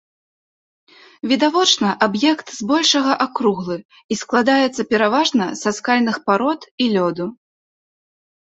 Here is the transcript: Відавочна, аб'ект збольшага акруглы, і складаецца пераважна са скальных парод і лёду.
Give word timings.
Відавочна, 1.31 1.89
аб'ект 2.05 2.47
збольшага 2.59 3.13
акруглы, 3.25 3.77
і 4.15 4.19
складаецца 4.23 4.81
пераважна 4.95 5.45
са 5.61 5.69
скальных 5.81 6.15
парод 6.31 6.61
і 6.87 6.93
лёду. 6.97 7.25